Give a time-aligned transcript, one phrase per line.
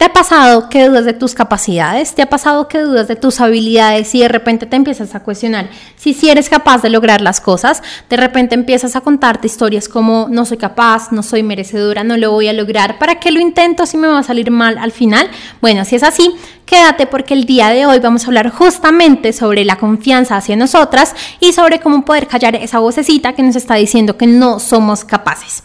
[0.00, 2.14] ¿Te ha pasado que dudas de tus capacidades?
[2.14, 5.68] ¿Te ha pasado que dudas de tus habilidades y de repente te empiezas a cuestionar
[5.96, 7.82] si, si eres capaz de lograr las cosas?
[8.08, 12.30] De repente empiezas a contarte historias como no soy capaz, no soy merecedora, no lo
[12.30, 15.28] voy a lograr, ¿para qué lo intento si me va a salir mal al final?
[15.60, 19.66] Bueno, si es así, quédate porque el día de hoy vamos a hablar justamente sobre
[19.66, 24.16] la confianza hacia nosotras y sobre cómo poder callar esa vocecita que nos está diciendo
[24.16, 25.62] que no somos capaces.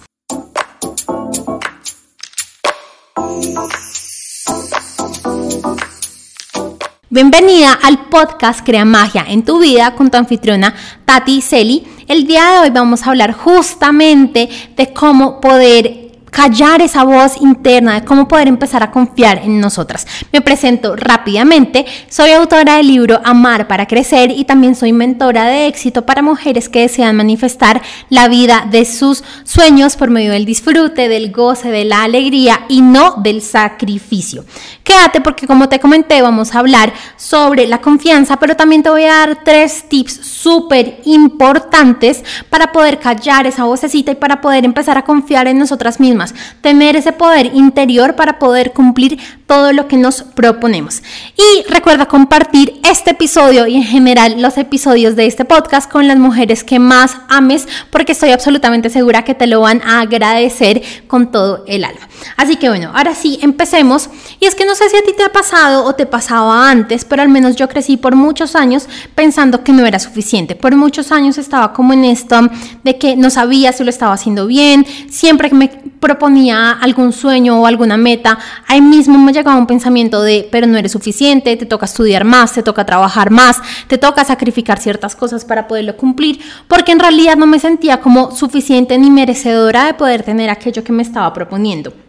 [7.11, 10.73] Bienvenida al podcast Crea Magia en tu vida con tu anfitriona
[11.05, 11.85] Tati Celi.
[12.07, 16.04] El día de hoy vamos a hablar justamente de cómo poder
[16.35, 20.05] callar esa voz interna de cómo poder empezar a confiar en nosotras.
[20.33, 25.67] Me presento rápidamente, soy autora del libro Amar para Crecer y también soy mentora de
[25.67, 31.07] éxito para mujeres que desean manifestar la vida de sus sueños por medio del disfrute,
[31.07, 34.43] del goce, de la alegría y no del sacrificio.
[34.83, 39.05] Quédate porque como te comenté vamos a hablar sobre la confianza, pero también te voy
[39.05, 44.97] a dar tres tips súper importantes para poder callar esa vocecita y para poder empezar
[44.97, 46.24] a confiar en nosotras mismas
[46.61, 51.03] tener ese poder interior para poder cumplir todo lo que nos proponemos.
[51.37, 56.17] Y recuerda compartir este episodio y en general los episodios de este podcast con las
[56.17, 61.31] mujeres que más ames porque estoy absolutamente segura que te lo van a agradecer con
[61.31, 62.07] todo el alma.
[62.37, 64.09] Así que bueno, ahora sí, empecemos.
[64.39, 67.05] Y es que no sé si a ti te ha pasado o te pasaba antes,
[67.05, 70.55] pero al menos yo crecí por muchos años pensando que no era suficiente.
[70.55, 72.49] Por muchos años estaba como en esto
[72.83, 75.69] de que no sabía si lo estaba haciendo bien, siempre que me
[76.15, 80.77] proponía algún sueño o alguna meta, ahí mismo me llegaba un pensamiento de, pero no
[80.77, 83.57] eres suficiente, te toca estudiar más, te toca trabajar más,
[83.89, 88.31] te toca sacrificar ciertas cosas para poderlo cumplir, porque en realidad no me sentía como
[88.31, 92.04] suficiente ni merecedora de poder tener aquello que me estaba proponiendo.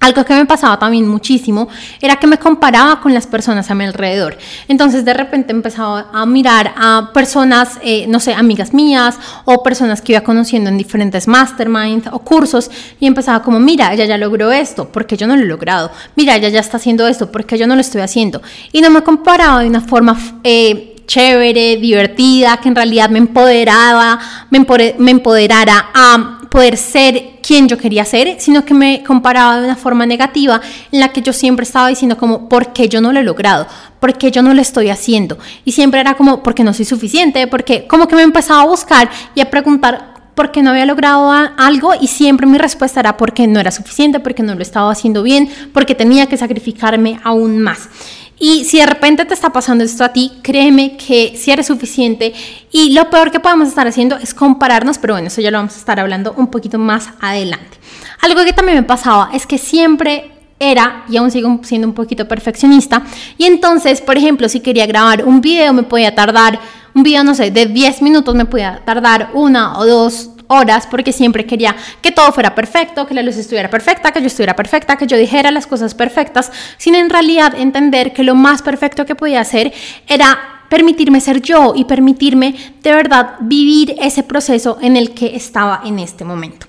[0.00, 1.68] Algo que me pasaba también muchísimo
[2.00, 4.36] era que me comparaba con las personas a mi alrededor.
[4.68, 10.02] Entonces de repente empezaba a mirar a personas, eh, no sé, amigas mías o personas
[10.02, 14.52] que iba conociendo en diferentes masterminds o cursos y empezaba como, mira, ella ya logró
[14.52, 15.90] esto, porque yo no lo he logrado.
[16.14, 18.42] Mira, ella ya está haciendo esto, porque yo no lo estoy haciendo.
[18.72, 20.16] Y no me comparaba de una forma...
[20.44, 24.18] Eh, chévere, divertida, que en realidad me empoderaba,
[24.50, 29.76] me, empoderara a poder ser quien yo quería ser, sino que me comparaba de una
[29.76, 33.20] forma negativa en la que yo siempre estaba diciendo como, ¿por qué yo no lo
[33.20, 33.66] he logrado?
[34.00, 35.38] ¿Por qué yo no lo estoy haciendo?
[35.64, 39.10] Y siempre era como, porque no soy suficiente, porque como que me empezaba a buscar
[39.34, 43.46] y a preguntar por qué no había logrado algo y siempre mi respuesta era porque
[43.46, 47.88] no era suficiente, porque no lo estaba haciendo bien, porque tenía que sacrificarme aún más.
[48.38, 52.34] Y si de repente te está pasando esto a ti, créeme que si eres suficiente
[52.70, 55.74] y lo peor que podemos estar haciendo es compararnos, pero bueno, eso ya lo vamos
[55.74, 57.78] a estar hablando un poquito más adelante.
[58.20, 62.28] Algo que también me pasaba es que siempre era y aún sigo siendo un poquito
[62.28, 63.02] perfeccionista
[63.38, 66.58] y entonces, por ejemplo, si quería grabar un video me podía tardar
[66.94, 71.12] un video, no sé, de 10 minutos me podía tardar una o dos horas porque
[71.12, 74.96] siempre quería que todo fuera perfecto, que la luz estuviera perfecta, que yo estuviera perfecta,
[74.96, 79.14] que yo dijera las cosas perfectas, sin en realidad entender que lo más perfecto que
[79.14, 79.72] podía hacer
[80.06, 85.82] era permitirme ser yo y permitirme de verdad vivir ese proceso en el que estaba
[85.84, 86.66] en este momento.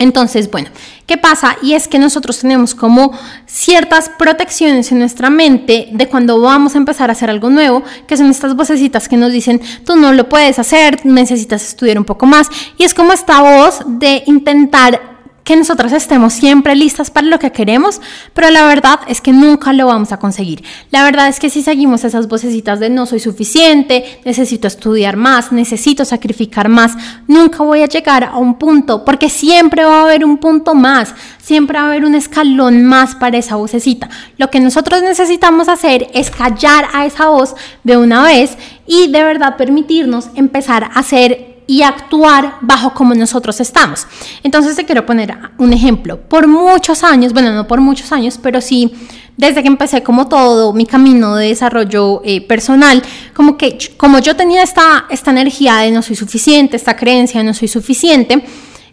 [0.00, 0.70] Entonces, bueno,
[1.06, 1.58] ¿qué pasa?
[1.62, 3.12] Y es que nosotros tenemos como
[3.44, 8.16] ciertas protecciones en nuestra mente de cuando vamos a empezar a hacer algo nuevo, que
[8.16, 12.24] son estas vocecitas que nos dicen, tú no lo puedes hacer, necesitas estudiar un poco
[12.24, 12.48] más.
[12.78, 15.09] Y es como esta voz de intentar
[15.44, 18.00] que nosotros estemos siempre listas para lo que queremos,
[18.34, 20.62] pero la verdad es que nunca lo vamos a conseguir.
[20.90, 25.52] La verdad es que si seguimos esas vocecitas de no soy suficiente, necesito estudiar más,
[25.52, 26.92] necesito sacrificar más,
[27.26, 31.14] nunca voy a llegar a un punto, porque siempre va a haber un punto más,
[31.42, 34.08] siempre va a haber un escalón más para esa vocecita.
[34.36, 38.56] Lo que nosotros necesitamos hacer es callar a esa voz de una vez
[38.86, 44.04] y de verdad permitirnos empezar a hacer y actuar bajo como nosotros estamos.
[44.42, 46.18] Entonces te quiero poner un ejemplo.
[46.20, 48.92] Por muchos años, bueno, no por muchos años, pero sí
[49.36, 53.00] desde que empecé como todo mi camino de desarrollo eh, personal,
[53.34, 57.46] como que como yo tenía esta, esta energía de no soy suficiente, esta creencia de
[57.46, 58.44] no soy suficiente,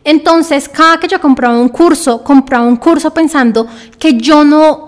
[0.03, 3.65] entonces cada que yo compraba un curso, compraba un curso pensando
[3.97, 4.86] que yo no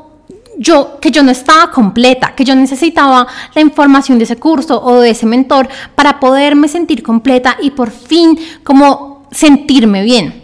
[0.59, 3.25] yo, que yo no estaba completa, que yo necesitaba
[3.55, 7.89] la información de ese curso o de ese mentor para poderme sentir completa y por
[7.89, 10.43] fin como sentirme bien.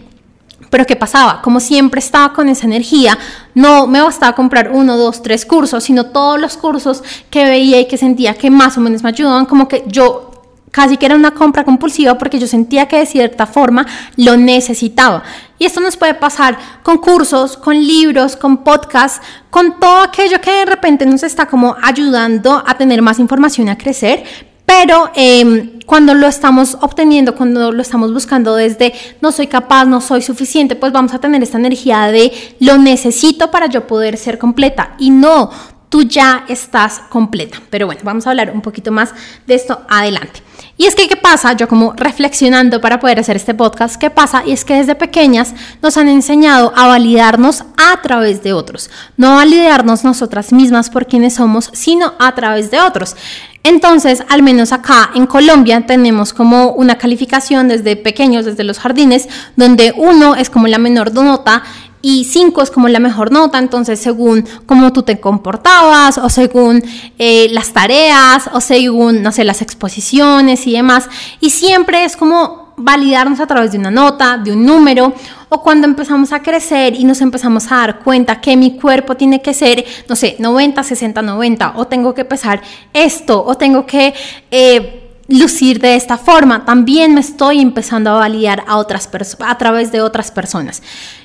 [0.69, 1.41] Pero ¿qué pasaba?
[1.41, 3.17] Como siempre estaba con esa energía,
[3.53, 7.87] no me bastaba comprar uno, dos, tres cursos, sino todos los cursos que veía y
[7.87, 10.31] que sentía que más o menos me ayudaban, como que yo
[10.75, 13.85] casi que era una compra compulsiva porque yo sentía que de cierta forma
[14.17, 15.23] lo necesitaba.
[15.57, 20.51] Y esto nos puede pasar con cursos, con libros, con podcasts, con todo aquello que
[20.51, 24.25] de repente nos está como ayudando a tener más información, a crecer,
[24.65, 30.01] pero em, cuando lo estamos obteniendo, cuando lo estamos buscando desde no soy capaz, no
[30.01, 34.37] soy suficiente, pues vamos a tener esta energía de lo necesito para yo poder ser
[34.37, 34.95] completa.
[34.99, 35.51] Y no,
[35.95, 37.61] tú ya estás completa.
[37.69, 39.13] Pero bueno, vamos a hablar un poquito más
[39.47, 40.43] de esto adelante.
[40.75, 41.53] Y es que, ¿qué pasa?
[41.53, 44.43] Yo como reflexionando para poder hacer este podcast, ¿qué pasa?
[44.45, 49.35] Y es que desde pequeñas nos han enseñado a validarnos a través de otros, no
[49.35, 53.15] validarnos nosotras mismas por quienes somos, sino a través de otros.
[53.63, 59.29] Entonces, al menos acá en Colombia tenemos como una calificación desde pequeños, desde los jardines,
[59.55, 61.63] donde uno es como la menor nota
[62.07, 66.83] y 5 es como la mejor nota, entonces según cómo tú te comportabas o según
[67.17, 71.09] eh, las tareas o según, no sé, las exposiciones y demás.
[71.39, 75.15] Y siempre es como validarnos a través de una nota, de un número,
[75.49, 79.41] o cuando empezamos a crecer y nos empezamos a dar cuenta que mi cuerpo tiene
[79.41, 82.61] que ser, no sé, 90, 60, 90, o tengo que pesar
[82.93, 84.13] esto, o tengo que...
[84.51, 89.91] Eh, lucir de esta forma, también me estoy empezando a validar a otras a través
[89.91, 90.83] de otras personas.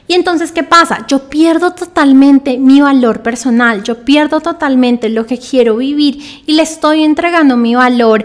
[0.08, 1.06] Y entonces, ¿qué pasa?
[1.06, 6.62] Yo pierdo totalmente mi valor personal, yo pierdo totalmente lo que quiero vivir y le
[6.62, 8.24] estoy entregando mi valor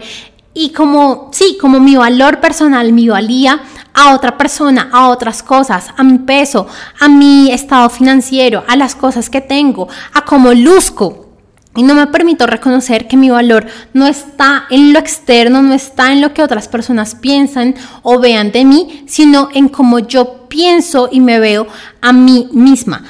[0.54, 3.62] y como, sí, como mi valor personal, mi valía
[3.94, 6.66] a otra persona, a otras cosas, a mi peso,
[7.00, 11.25] a mi estado financiero, a las cosas que tengo, a cómo luzco.
[11.76, 16.14] Y no me permito reconocer que mi valor no está en lo externo, no está
[16.14, 21.10] en lo que otras personas piensan o vean de mí, sino en cómo yo pienso
[21.12, 21.68] y me veo
[22.02, 23.04] a mí misma.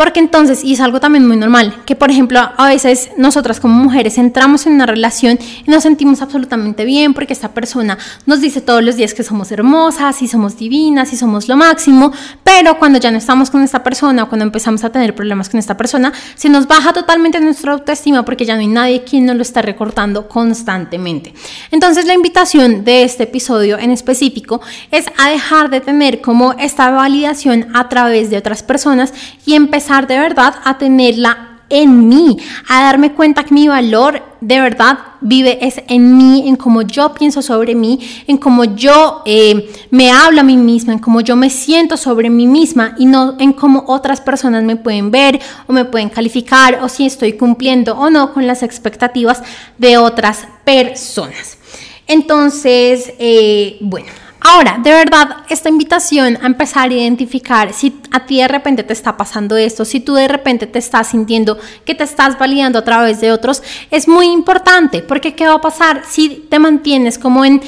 [0.00, 3.74] Porque entonces, y es algo también muy normal, que por ejemplo a veces nosotras como
[3.74, 8.62] mujeres entramos en una relación y nos sentimos absolutamente bien porque esta persona nos dice
[8.62, 12.98] todos los días que somos hermosas y somos divinas y somos lo máximo, pero cuando
[12.98, 16.14] ya no estamos con esta persona o cuando empezamos a tener problemas con esta persona,
[16.34, 19.60] se nos baja totalmente nuestra autoestima porque ya no hay nadie quien nos lo está
[19.60, 21.34] recortando constantemente.
[21.70, 26.90] Entonces la invitación de este episodio en específico es a dejar de tener como esta
[26.90, 29.12] validación a través de otras personas
[29.44, 32.36] y empezar de verdad a tenerla en mí,
[32.68, 37.12] a darme cuenta que mi valor de verdad vive es en mí, en cómo yo
[37.14, 41.36] pienso sobre mí, en cómo yo eh, me hablo a mí misma, en cómo yo
[41.36, 45.72] me siento sobre mí misma y no en cómo otras personas me pueden ver o
[45.72, 49.42] me pueden calificar o si estoy cumpliendo o no con las expectativas
[49.78, 51.58] de otras personas.
[52.06, 54.08] Entonces, eh, bueno,
[54.42, 58.94] Ahora, de verdad, esta invitación a empezar a identificar si a ti de repente te
[58.94, 62.84] está pasando esto, si tú de repente te estás sintiendo que te estás validando a
[62.84, 67.44] través de otros, es muy importante, porque ¿qué va a pasar si te mantienes como
[67.44, 67.60] en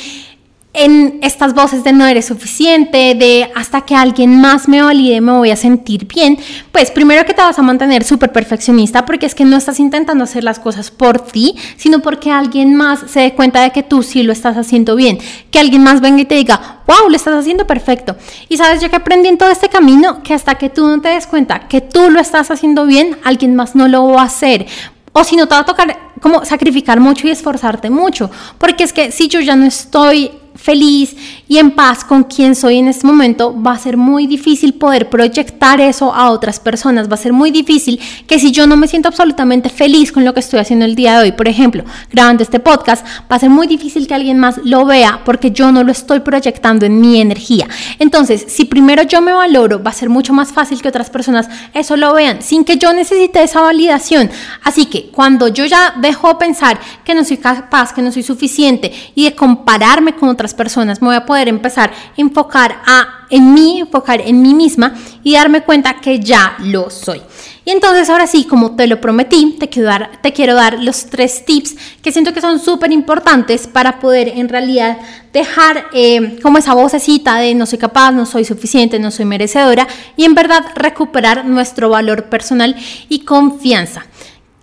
[0.75, 5.33] en estas voces de no eres suficiente, de hasta que alguien más me valide me
[5.33, 6.39] voy a sentir bien,
[6.71, 10.25] pues primero que te vas a mantener súper perfeccionista porque es que no estás intentando
[10.25, 14.03] hacer las cosas por ti, sino porque alguien más se dé cuenta de que tú
[14.03, 15.19] sí lo estás haciendo bien,
[15.51, 18.17] que alguien más venga y te diga, wow, lo estás haciendo perfecto.
[18.49, 21.11] Y sabes, yo que aprendí en todo este camino, que hasta que tú no te
[21.11, 24.67] des cuenta que tú lo estás haciendo bien, alguien más no lo va a hacer.
[25.13, 28.93] O si no te va a tocar como sacrificar mucho y esforzarte mucho, porque es
[28.93, 31.17] que si yo ya no estoy feliz
[31.49, 35.09] y en paz con quien soy en este momento, va a ser muy difícil poder
[35.09, 37.11] proyectar eso a otras personas.
[37.11, 40.35] Va a ser muy difícil que si yo no me siento absolutamente feliz con lo
[40.35, 43.51] que estoy haciendo el día de hoy, por ejemplo, grabando este podcast, va a ser
[43.51, 47.21] muy difícil que alguien más lo vea porque yo no lo estoy proyectando en mi
[47.21, 47.69] energía.
[47.99, 51.49] Entonces, si primero yo me valoro, va a ser mucho más fácil que otras personas
[51.75, 54.31] eso lo vean sin que yo necesite esa validación.
[54.63, 58.93] Así que cuando yo ya dejo pensar que no soy capaz, que no soy suficiente
[59.15, 63.55] y de compararme con otras personas, me voy a poder empezar a enfocar a, en
[63.55, 67.23] mí, enfocar en mí misma y darme cuenta que ya lo soy.
[67.65, 71.07] Y entonces ahora sí, como te lo prometí, te quiero dar, te quiero dar los
[71.07, 74.99] tres tips que siento que son súper importantes para poder en realidad
[75.33, 79.87] dejar eh, como esa vocecita de no soy capaz, no soy suficiente, no soy merecedora
[80.17, 82.75] y en verdad recuperar nuestro valor personal
[83.09, 84.07] y confianza.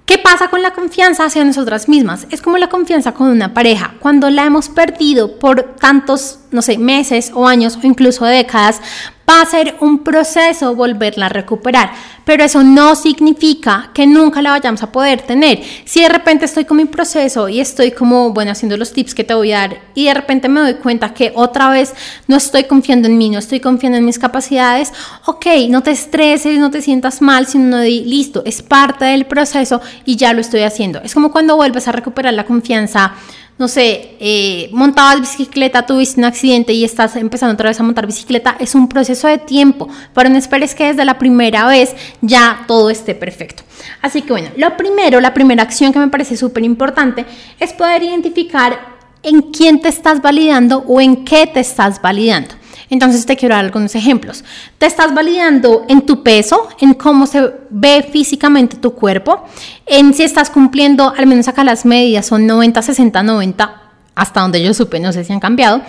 [0.10, 2.26] ¿Qué pasa con la confianza hacia nosotras mismas?
[2.32, 3.94] Es como la confianza con una pareja.
[4.00, 8.82] Cuando la hemos perdido por tantos, no sé, meses o años o incluso décadas,
[9.30, 11.92] va a ser un proceso volverla a recuperar,
[12.26, 15.62] pero eso no significa que nunca la vayamos a poder tener.
[15.86, 19.24] Si de repente estoy con mi proceso y estoy como, bueno, haciendo los tips que
[19.24, 21.94] te voy a dar y de repente me doy cuenta que otra vez
[22.28, 24.94] no estoy confiando en mí, no estoy confiando en mis capacidades,
[25.26, 29.26] ok, no te estreses, no te sientas mal, sino no di, listo, es parte del
[29.26, 31.02] proceso y ya lo estoy haciendo.
[31.04, 33.14] Es como cuando vuelves a recuperar la confianza
[33.60, 38.08] no sé, eh, montabas bicicleta, tuviste un accidente y estás empezando otra vez a montar
[38.08, 42.64] bicicleta, es un proceso de tiempo, pero no esperes que desde la primera vez ya
[42.68, 43.64] todo esté perfecto.
[44.02, 47.26] Así que bueno, lo primero, la primera acción que me parece súper importante
[47.60, 48.80] es poder identificar
[49.24, 52.56] en quién te estás validando o en qué te estás validando.
[52.90, 54.44] Entonces te quiero dar algunos ejemplos.
[54.78, 59.46] Te estás validando en tu peso, en cómo se ve físicamente tu cuerpo,
[59.86, 63.82] en si estás cumpliendo, al menos acá las medidas son 90, 60, 90,
[64.16, 65.82] hasta donde yo supe, no sé si han cambiado.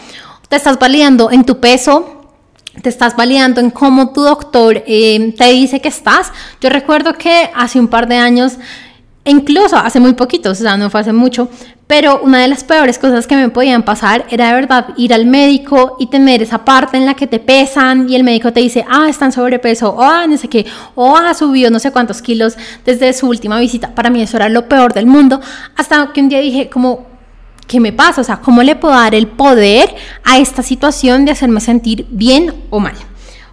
[0.48, 2.20] Te estás validando en tu peso,
[2.82, 6.32] te estás validando en cómo tu doctor eh, te dice que estás.
[6.60, 8.58] Yo recuerdo que hace un par de años
[9.24, 11.48] incluso hace muy poquito, o sea, no fue hace mucho,
[11.86, 15.26] pero una de las peores cosas que me podían pasar era de verdad ir al
[15.26, 18.84] médico y tener esa parte en la que te pesan y el médico te dice,
[18.88, 22.22] ah, está en sobrepeso, o ah, no sé qué, o ha subido no sé cuántos
[22.22, 23.94] kilos desde su última visita.
[23.94, 25.40] Para mí eso era lo peor del mundo,
[25.76, 27.06] hasta que un día dije, como,
[27.66, 28.20] ¿qué me pasa?
[28.20, 32.54] O sea, ¿cómo le puedo dar el poder a esta situación de hacerme sentir bien
[32.70, 32.94] o mal?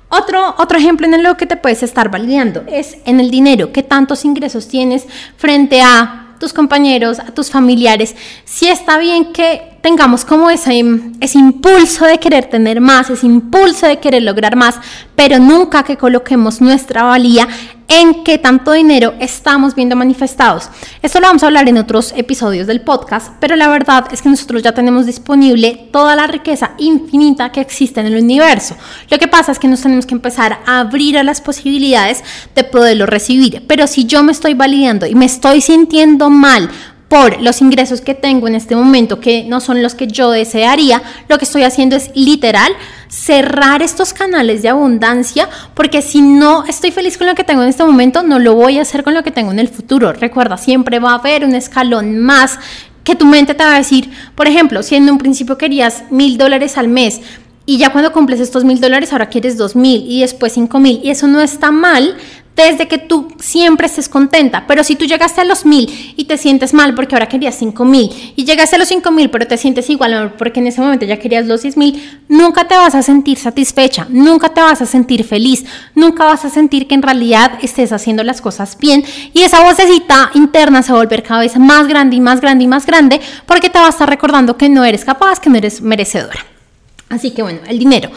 [0.09, 3.83] Otro, otro ejemplo en lo que te puedes estar validando es en el dinero, qué
[3.83, 10.23] tantos ingresos tienes frente a tus compañeros, a tus familiares, si está bien que tengamos
[10.23, 10.83] como ese,
[11.19, 14.75] ese impulso de querer tener más, ese impulso de querer lograr más,
[15.15, 17.47] pero nunca que coloquemos nuestra valía
[17.87, 20.69] en qué tanto dinero estamos viendo manifestados.
[21.01, 24.29] Esto lo vamos a hablar en otros episodios del podcast, pero la verdad es que
[24.29, 28.75] nosotros ya tenemos disponible toda la riqueza infinita que existe en el universo.
[29.09, 32.23] Lo que pasa es que nos tenemos que empezar a abrir a las posibilidades
[32.55, 33.63] de poderlo recibir.
[33.67, 36.69] Pero si yo me estoy validando y me estoy sintiendo mal
[37.07, 41.01] por los ingresos que tengo en este momento, que no son los que yo desearía,
[41.29, 42.71] lo que estoy haciendo es literal
[43.07, 47.69] cerrar estos canales de abundancia, porque si no estoy feliz con lo que tengo en
[47.69, 50.11] este momento, no lo voy a hacer con lo que tengo en el futuro.
[50.11, 52.59] Recuerda, siempre va a haber un escalón más
[53.05, 56.37] que tu mente te va a decir, por ejemplo, si en un principio querías mil
[56.37, 57.21] dólares al mes,
[57.67, 61.01] y ya cuando cumples estos mil dólares ahora quieres dos mil y después cinco mil
[61.03, 62.15] y eso no está mal
[62.55, 64.65] desde que tú siempre estés contenta.
[64.67, 67.85] Pero si tú llegaste a los mil y te sientes mal porque ahora querías cinco
[67.85, 71.05] mil y llegaste a los cinco mil pero te sientes igual porque en ese momento
[71.05, 74.85] ya querías los seis mil, nunca te vas a sentir satisfecha, nunca te vas a
[74.85, 79.41] sentir feliz, nunca vas a sentir que en realidad estés haciendo las cosas bien y
[79.41, 82.67] esa vocecita interna se va a volver cada vez más grande y más grande y
[82.67, 85.81] más grande porque te va a estar recordando que no eres capaz, que no eres
[85.81, 86.56] merecedora.
[87.09, 88.09] Así que bueno, el dinero.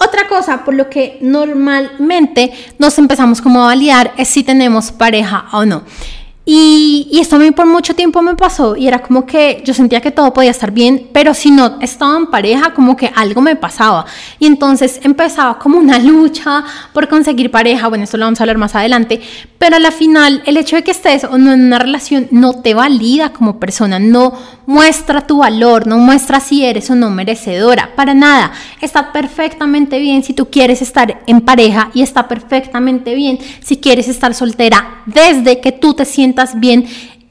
[0.00, 5.46] Otra cosa por lo que normalmente nos empezamos como a validar es si tenemos pareja
[5.52, 5.82] o no.
[6.50, 10.00] Y, esto a mí por mucho tiempo me pasó y era como que yo sentía
[10.00, 13.54] que todo podía estar bien, pero si no estaba en pareja, como que algo me
[13.54, 14.06] pasaba.
[14.38, 16.64] Y entonces empezaba como una lucha
[16.94, 19.20] por conseguir pareja, bueno, esto lo vamos a hablar más adelante,
[19.58, 22.62] pero a la final el hecho de que estés o no en una relación no
[22.62, 24.32] te valida como persona, no
[24.68, 28.52] muestra tu valor, no muestra si eres o no merecedora, para nada.
[28.82, 34.08] Está perfectamente bien si tú quieres estar en pareja y está perfectamente bien si quieres
[34.08, 36.86] estar soltera desde que tú te sientas bien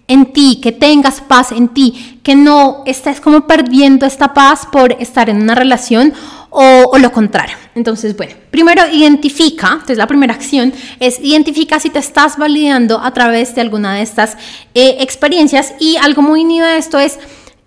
[0.07, 4.93] en ti, que tengas paz en ti, que no estés como perdiendo esta paz por
[4.93, 6.13] estar en una relación
[6.49, 7.55] o, lo contrario.
[7.75, 13.11] Entonces, bueno, primero identifica, entonces la primera acción es identifica si te estás validando a
[13.11, 14.37] través de alguna de estas
[14.73, 17.19] eh, experiencias y algo muy unido a esto es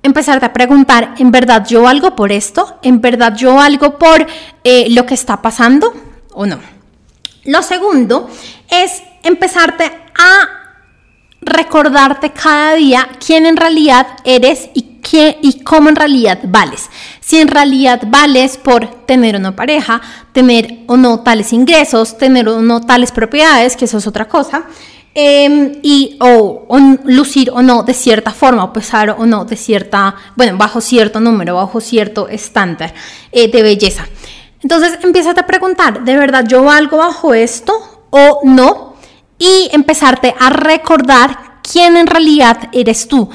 [0.03, 2.79] empezarte a preguntar, ¿en verdad yo algo por esto?
[2.83, 4.27] ¿En verdad yo algo por
[4.65, 5.93] eh, lo que está pasando
[6.33, 6.59] o no?
[7.45, 8.29] Lo segundo
[8.69, 10.61] es empezarte a
[11.41, 16.89] recordarte cada día quién en realidad eres y, qué, y cómo en realidad vales.
[17.21, 20.01] Si en realidad vales por tener o no pareja,
[20.33, 24.65] tener o no tales ingresos, tener o no tales propiedades, que eso es otra cosa.
[25.13, 26.67] Em, y o,
[27.05, 31.19] lucir o no de cierta forma, o pesar o no de cierta, bueno, bajo cierto
[31.19, 32.95] número, bajo cierto estándar
[33.33, 34.07] eh, de belleza.
[34.63, 38.91] Entonces empieza a preguntar, ¿de verdad yo valgo bajo esto o no?
[39.41, 43.29] y empezarte a recordar quién en realidad eres tú.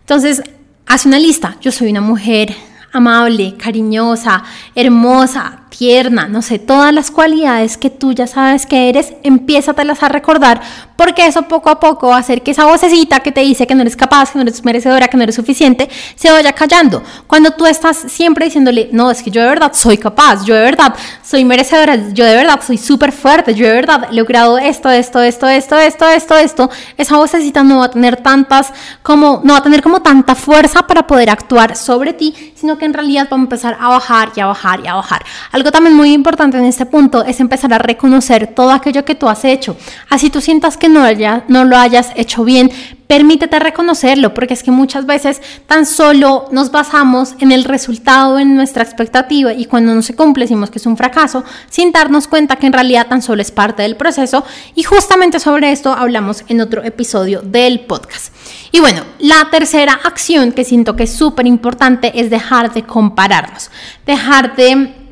[0.00, 0.42] Entonces,
[0.86, 1.56] haz una lista.
[1.60, 2.54] Yo soy una mujer
[2.92, 4.42] amable, cariñosa,
[4.74, 10.08] hermosa, tierna, no sé, todas las cualidades que tú ya sabes que eres, empiézatelas a
[10.08, 10.60] recordar,
[10.96, 13.74] porque eso poco a poco va a hacer que esa vocecita que te dice que
[13.74, 17.02] no eres capaz, que no eres merecedora, que no eres suficiente, se vaya callando.
[17.26, 20.62] Cuando tú estás siempre diciéndole, no, es que yo de verdad soy capaz, yo de
[20.62, 24.88] verdad soy merecedora, yo de verdad soy súper fuerte, yo de verdad he logrado esto,
[24.90, 29.52] esto, esto, esto, esto, esto, esto, esa vocecita no va a tener tantas como, no
[29.52, 33.28] va a tener como tanta fuerza para poder actuar sobre ti, sino que en realidad
[33.30, 35.24] va a empezar a bajar y a bajar y a bajar.
[35.52, 39.28] Algo También muy importante en este punto es empezar a reconocer todo aquello que tú
[39.28, 39.76] has hecho.
[40.08, 42.70] Así tú sientas que no, haya, no lo hayas hecho bien,
[43.06, 48.56] permítete reconocerlo, porque es que muchas veces tan solo nos basamos en el resultado, en
[48.56, 52.56] nuestra expectativa, y cuando no se cumple decimos que es un fracaso, sin darnos cuenta
[52.56, 54.44] que en realidad tan solo es parte del proceso.
[54.74, 58.34] Y justamente sobre esto hablamos en otro episodio del podcast.
[58.72, 63.70] Y bueno, la tercera acción que siento que es súper importante es dejar de compararnos,
[64.04, 65.05] dejar de,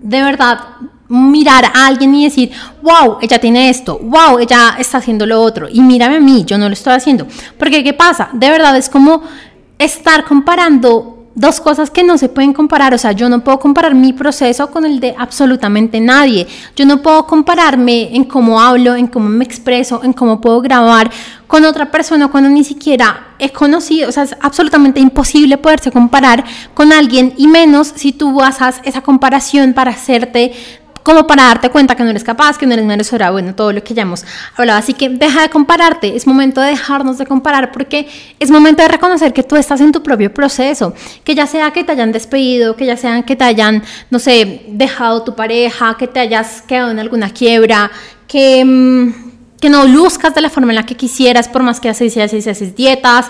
[0.00, 0.60] de verdad,
[1.08, 2.52] mirar a alguien y decir,
[2.82, 6.58] wow, ella tiene esto, wow, ella está haciendo lo otro, y mírame a mí, yo
[6.58, 7.26] no lo estoy haciendo.
[7.58, 8.28] Porque, ¿qué pasa?
[8.32, 9.22] De verdad es como
[9.78, 13.94] estar comparando dos cosas que no se pueden comparar, o sea, yo no puedo comparar
[13.94, 19.06] mi proceso con el de absolutamente nadie, yo no puedo compararme en cómo hablo, en
[19.06, 21.10] cómo me expreso, en cómo puedo grabar
[21.46, 26.44] con otra persona cuando ni siquiera he conocido, o sea, es absolutamente imposible poderse comparar
[26.74, 30.52] con alguien y menos si tú basas esa comparación para hacerte
[31.08, 33.82] como para darte cuenta que no eres capaz, que no eres merecedora, bueno, todo lo
[33.82, 34.78] que ya hemos hablado.
[34.78, 38.06] Así que deja de compararte, es momento de dejarnos de comparar porque
[38.38, 40.92] es momento de reconocer que tú estás en tu propio proceso,
[41.24, 44.66] que ya sea que te hayan despedido, que ya sea que te hayan, no sé,
[44.68, 47.90] dejado tu pareja, que te hayas quedado en alguna quiebra,
[48.26, 48.62] que...
[48.62, 52.16] Mm, que no luzcas de la forma en la que quisieras, por más que haces,
[52.16, 53.26] haces, haces dietas,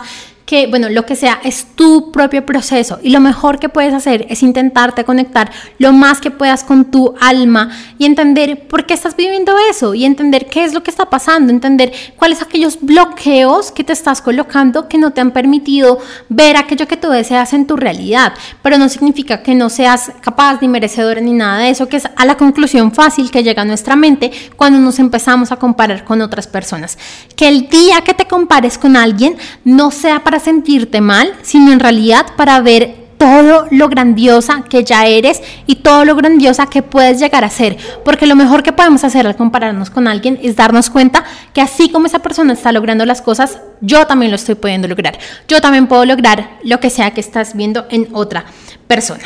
[0.49, 4.25] que, bueno, lo que sea, es tu propio proceso y lo mejor que puedes hacer
[4.31, 9.14] es intentarte conectar lo más que puedas con tu alma y entender por qué estás
[9.14, 13.85] viviendo eso y entender qué es lo que está pasando, entender cuáles aquellos bloqueos que
[13.85, 15.99] te estás colocando que no te han permitido
[16.31, 20.62] ver aquello que tú deseas en tu realidad, pero no significa que no seas capaz
[20.62, 23.67] ni merecedor ni nada de eso, que es a la conclusión fácil que llega a
[23.67, 26.97] nuestra mente cuando nos empezamos a comparar con otras personas.
[27.37, 31.80] Que el día que te compares con alguien no sea para sentirte mal, sino en
[31.80, 37.18] realidad para ver todo lo grandiosa que ya eres y todo lo grandiosa que puedes
[37.18, 37.76] llegar a ser.
[38.04, 41.90] Porque lo mejor que podemos hacer al compararnos con alguien es darnos cuenta que así
[41.90, 45.18] como esa persona está logrando las cosas, yo también lo estoy pudiendo lograr.
[45.49, 48.45] Yo también puedo lograr lo que sea que estás viendo en otra
[48.87, 49.25] persona.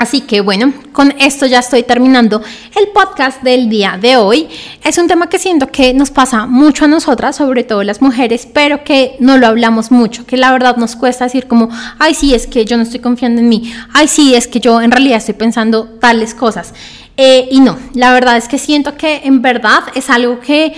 [0.00, 2.40] Así que bueno, con esto ya estoy terminando
[2.74, 4.48] el podcast del día de hoy.
[4.82, 8.48] Es un tema que siento que nos pasa mucho a nosotras, sobre todo las mujeres,
[8.50, 12.32] pero que no lo hablamos mucho, que la verdad nos cuesta decir como, ay sí,
[12.32, 15.18] es que yo no estoy confiando en mí, ay sí, es que yo en realidad
[15.18, 16.72] estoy pensando tales cosas.
[17.18, 20.72] Eh, y no, la verdad es que siento que en verdad es algo que